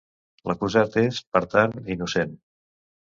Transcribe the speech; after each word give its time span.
L'acusat 0.51 0.97
és, 1.03 1.19
per 1.37 1.43
tant, 1.53 1.77
innocent. 1.97 2.35